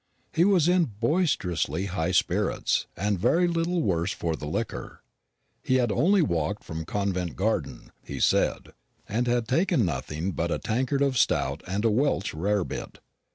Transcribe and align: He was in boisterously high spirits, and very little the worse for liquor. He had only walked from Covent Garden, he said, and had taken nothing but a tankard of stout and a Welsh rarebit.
He 0.33 0.43
was 0.45 0.67
in 0.67 0.85
boisterously 0.99 1.85
high 1.85 2.11
spirits, 2.11 2.87
and 2.97 3.19
very 3.19 3.47
little 3.47 3.75
the 3.75 3.81
worse 3.85 4.11
for 4.11 4.33
liquor. 4.33 5.03
He 5.61 5.75
had 5.75 5.91
only 5.91 6.23
walked 6.23 6.63
from 6.63 6.85
Covent 6.85 7.35
Garden, 7.35 7.91
he 8.01 8.19
said, 8.19 8.73
and 9.07 9.27
had 9.27 9.47
taken 9.47 9.85
nothing 9.85 10.31
but 10.31 10.49
a 10.49 10.57
tankard 10.57 11.03
of 11.03 11.19
stout 11.19 11.61
and 11.67 11.85
a 11.85 11.91
Welsh 11.91 12.33
rarebit. 12.33 12.97